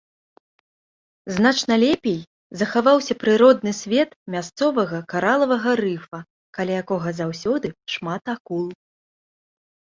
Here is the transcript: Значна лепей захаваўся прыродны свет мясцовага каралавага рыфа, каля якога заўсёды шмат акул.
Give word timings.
Значна 1.33 1.75
лепей 1.81 2.15
захаваўся 2.61 3.13
прыродны 3.23 3.73
свет 3.81 4.09
мясцовага 4.37 4.97
каралавага 5.13 5.71
рыфа, 5.83 6.19
каля 6.61 6.73
якога 6.85 7.09
заўсёды 7.21 7.67
шмат 7.95 8.23
акул. 8.35 8.65